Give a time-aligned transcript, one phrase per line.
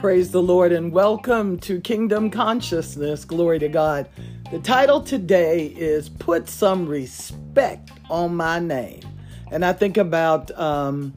[0.00, 3.26] Praise the Lord and welcome to Kingdom Consciousness.
[3.26, 4.08] Glory to God.
[4.50, 9.02] The title today is Put Some Respect on My Name.
[9.52, 11.12] And I think about um,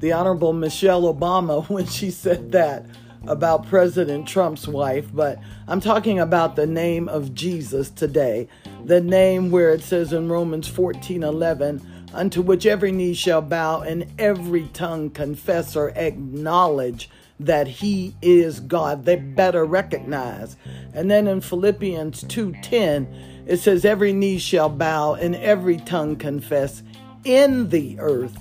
[0.00, 2.84] the Honorable Michelle Obama when she said that
[3.26, 8.48] about President Trump's wife, but I'm talking about the name of Jesus today.
[8.84, 13.80] The name where it says in Romans 14 11, unto which every knee shall bow
[13.80, 17.08] and every tongue confess or acknowledge
[17.40, 19.04] that he is God.
[19.04, 20.56] They better recognize.
[20.94, 23.08] And then in Philippians 2:10,
[23.46, 26.82] it says every knee shall bow and every tongue confess
[27.24, 28.38] in the earth,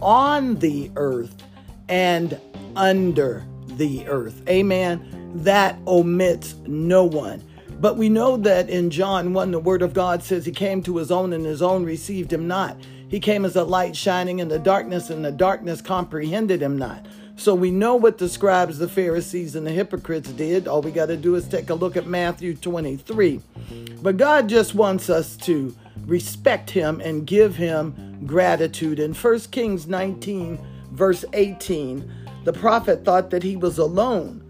[0.00, 1.34] on the earth,
[1.88, 2.38] and
[2.76, 3.44] under
[3.76, 4.42] the earth.
[4.48, 5.32] Amen.
[5.34, 7.42] That omits no one.
[7.80, 10.98] But we know that in John 1, the word of God says he came to
[10.98, 12.76] his own and his own received him not.
[13.08, 17.06] He came as a light shining in the darkness, and the darkness comprehended him not.
[17.36, 20.68] So we know what the scribes, the Pharisees, and the hypocrites did.
[20.68, 23.40] All we got to do is take a look at Matthew 23.
[24.02, 25.74] But God just wants us to
[26.06, 29.00] respect him and give him gratitude.
[29.00, 30.58] In 1 Kings 19,
[30.92, 32.10] verse 18,
[32.44, 34.40] the prophet thought that he was alone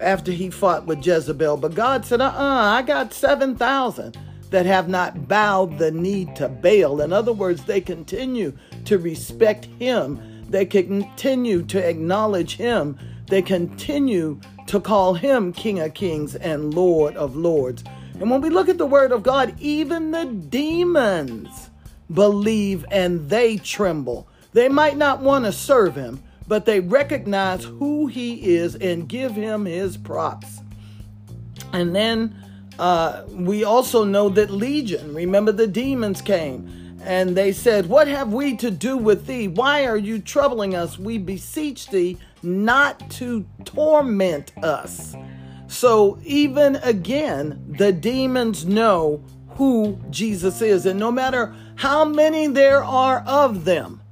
[0.00, 1.56] after he fought with Jezebel.
[1.56, 4.16] But God said, uh uh I got 7,000
[4.50, 7.00] that have not bowed the knee to Baal.
[7.00, 8.52] In other words, they continue
[8.84, 12.98] to respect him they continue to acknowledge him.
[13.28, 17.84] They continue to call him King of Kings and Lord of Lords.
[18.20, 21.70] And when we look at the Word of God, even the demons
[22.12, 24.28] believe and they tremble.
[24.52, 29.32] They might not want to serve him, but they recognize who he is and give
[29.32, 30.60] him his props.
[31.72, 32.34] And then
[32.78, 38.32] uh, we also know that Legion, remember the demons came and they said, What have
[38.32, 39.46] we to do with thee?
[39.46, 40.98] Why are you troubling us?
[40.98, 45.14] We beseech thee not to torment us.
[45.68, 50.84] So, even again, the demons know who Jesus is.
[50.84, 54.02] And no matter how many there are of them,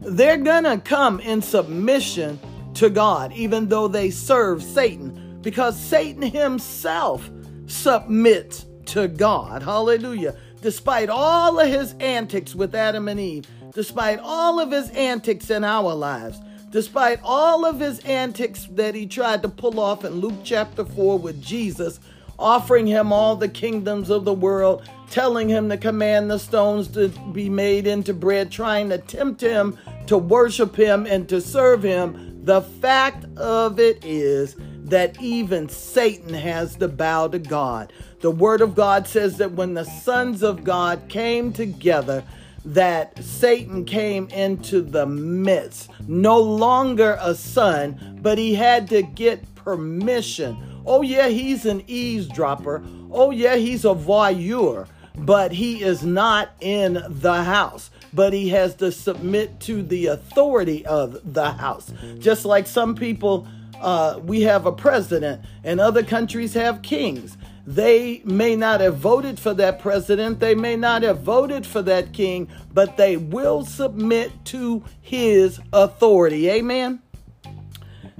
[0.00, 2.38] they're going to come in submission
[2.74, 7.30] to God, even though they serve Satan, because Satan himself
[7.66, 9.62] submits to God.
[9.62, 15.48] Hallelujah despite all of his antics with Adam and Eve, despite all of his antics
[15.48, 16.40] in our lives,
[16.72, 21.20] despite all of his antics that he tried to pull off in Luke chapter 4
[21.20, 22.00] with Jesus,
[22.36, 27.10] offering him all the kingdoms of the world, telling him to command the stones to
[27.30, 29.78] be made into bread, trying to tempt him
[30.08, 32.40] to worship him and to serve him.
[32.44, 37.92] The fact of it is that even Satan has to bow to God.
[38.20, 42.24] The word of God says that when the sons of God came together,
[42.64, 45.90] that Satan came into the midst.
[46.08, 50.56] No longer a son, but he had to get permission.
[50.84, 52.82] Oh, yeah, he's an eavesdropper.
[53.10, 54.86] Oh, yeah, he's a voyeur,
[55.16, 57.90] but he is not in the house.
[58.12, 61.92] But he has to submit to the authority of the house.
[62.18, 63.46] Just like some people,
[63.80, 67.36] uh, we have a president, and other countries have kings.
[67.66, 72.12] They may not have voted for that president, they may not have voted for that
[72.12, 76.48] king, but they will submit to his authority.
[76.48, 77.02] Amen.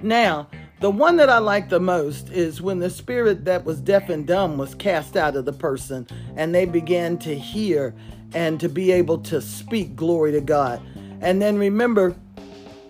[0.02, 0.48] Now,
[0.80, 4.26] the one that I like the most is when the spirit that was deaf and
[4.26, 6.06] dumb was cast out of the person
[6.36, 7.94] and they began to hear
[8.34, 10.82] and to be able to speak glory to God.
[11.22, 12.14] And then remember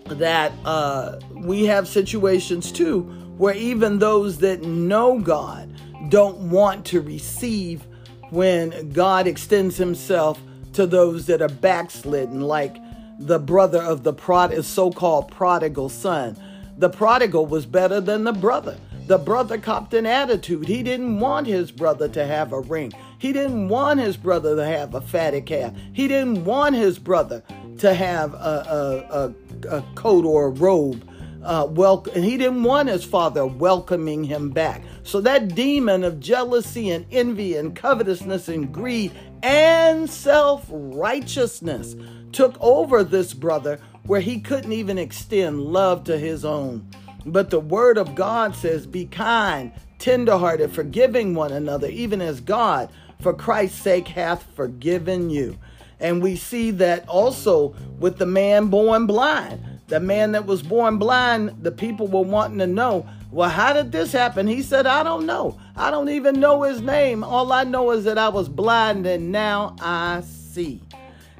[0.09, 3.01] that uh, we have situations too
[3.37, 5.73] where even those that know God
[6.09, 7.85] don't want to receive
[8.29, 10.41] when God extends himself
[10.73, 12.77] to those that are backslidden, like
[13.19, 16.37] the brother of the prod so-called prodigal son.
[16.77, 18.77] The prodigal was better than the brother.
[19.07, 20.67] The brother copped an attitude.
[20.67, 22.91] He didn't want his brother to have a ring.
[23.17, 25.73] He didn't want his brother to have a fatty calf.
[25.93, 27.41] He didn't want his brother
[27.79, 29.33] to have a, a, a,
[29.65, 31.07] a coat or a robe
[31.47, 34.83] uh, and he didn't want his father welcoming him back.
[35.03, 41.95] So that demon of jealousy and envy and covetousness and greed and self righteousness
[42.33, 46.85] took over this brother where he couldn't even extend love to his own.
[47.25, 52.89] But the word of God says, Be kind, tenderhearted, forgiving one another, even as God,
[53.21, 55.57] for Christ's sake, hath forgiven you.
[55.99, 60.97] And we see that also with the man born blind the man that was born
[60.97, 64.47] blind, the people were wanting to know, well, how did this happen?
[64.47, 65.57] He said, I don't know.
[65.75, 67.23] I don't even know his name.
[67.23, 70.81] All I know is that I was blind and now I see.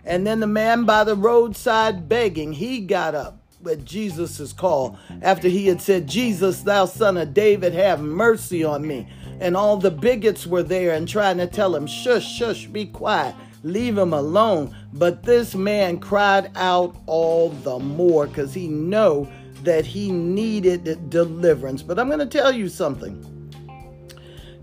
[0.06, 5.50] And then the man by the roadside begging, he got up at Jesus' call after
[5.50, 9.10] he had said, Jesus, thou son of David, have mercy on me.
[9.42, 13.36] And all the bigots were there and trying to tell him, shush, shush, be quiet,
[13.72, 14.76] leave him alone.
[14.94, 19.30] But this man cried out all the more because he know
[19.64, 21.84] that he needed deliverance.
[21.84, 23.34] But I'm going to tell you something.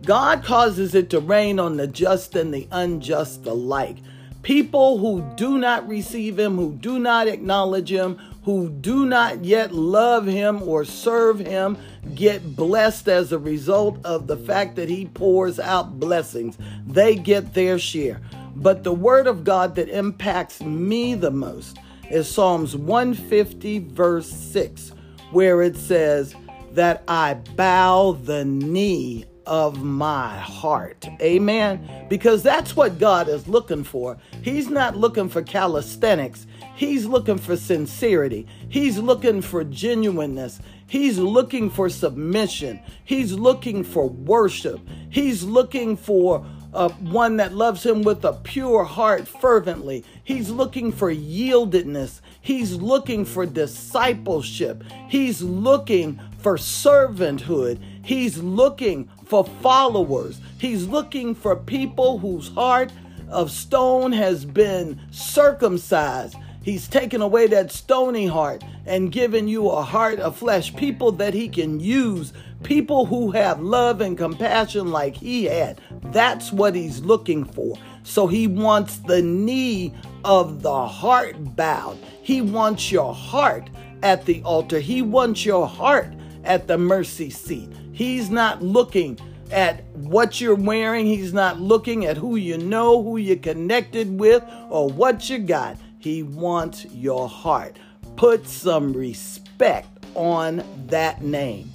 [0.04, 3.96] God causes it to rain on the just and the unjust alike.
[4.42, 9.72] People who do not receive him, who do not acknowledge him, who do not yet
[9.72, 11.78] love him or serve him,
[12.14, 16.58] get blessed as a result of the fact that he pours out blessings.
[16.86, 18.20] They get their share.
[18.56, 21.78] But the word of God that impacts me the most
[22.10, 24.92] is Psalms 150, verse 6,
[25.30, 26.34] where it says,
[26.72, 31.06] That I bow the knee of my heart.
[31.20, 32.06] Amen.
[32.08, 34.18] Because that's what God is looking for.
[34.42, 36.46] He's not looking for calisthenics,
[36.76, 40.60] He's looking for sincerity, He's looking for genuineness.
[40.86, 42.78] He's looking for submission.
[43.04, 44.80] He's looking for worship.
[45.08, 50.04] He's looking for uh, one that loves him with a pure heart fervently.
[50.22, 52.20] He's looking for yieldedness.
[52.40, 54.82] He's looking for discipleship.
[55.08, 57.80] He's looking for servanthood.
[58.04, 60.40] He's looking for followers.
[60.58, 62.92] He's looking for people whose heart
[63.30, 66.36] of stone has been circumcised.
[66.64, 71.34] He's taken away that stony heart and given you a heart of flesh, people that
[71.34, 72.32] he can use,
[72.62, 75.78] people who have love and compassion like he had.
[76.04, 77.76] That's what he's looking for.
[78.02, 79.92] So he wants the knee
[80.24, 81.98] of the heart bowed.
[82.22, 83.68] He wants your heart
[84.02, 84.80] at the altar.
[84.80, 86.14] He wants your heart
[86.44, 87.68] at the mercy seat.
[87.92, 89.18] He's not looking
[89.50, 91.04] at what you're wearing.
[91.04, 95.76] He's not looking at who you know, who you're connected with, or what you got.
[96.04, 97.78] He wants your heart.
[98.16, 101.72] Put some respect on that name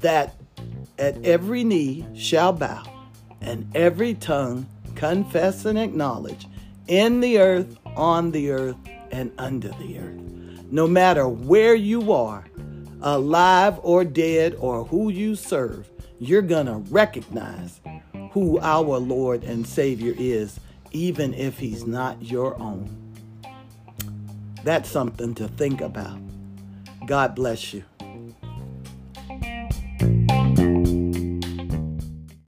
[0.00, 0.34] that
[0.98, 2.82] at every knee shall bow
[3.40, 6.46] and every tongue confess and acknowledge
[6.86, 8.76] in the earth, on the earth,
[9.10, 10.20] and under the earth.
[10.70, 12.44] No matter where you are,
[13.00, 15.88] alive or dead, or who you serve,
[16.18, 17.80] you're going to recognize
[18.32, 20.60] who our Lord and Savior is,
[20.90, 23.01] even if He's not your own.
[24.64, 26.18] That's something to think about.
[27.06, 27.84] God bless you.